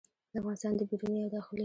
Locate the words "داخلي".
1.35-1.59